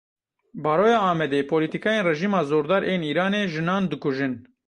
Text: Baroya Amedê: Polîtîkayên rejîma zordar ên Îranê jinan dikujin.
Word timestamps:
Baroya 0.63 0.99
Amedê: 1.11 1.41
Polîtîkayên 1.51 2.05
rejîma 2.09 2.41
zordar 2.49 2.83
ên 2.93 3.01
Îranê 3.11 3.43
jinan 3.53 3.83
dikujin. 3.91 4.33